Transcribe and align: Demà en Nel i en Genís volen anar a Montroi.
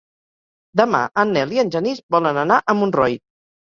Demà 0.81 1.01
en 1.23 1.35
Nel 1.35 1.53
i 1.57 1.61
en 1.65 1.71
Genís 1.77 2.03
volen 2.17 2.41
anar 2.47 2.59
a 2.59 2.77
Montroi. 2.81 3.19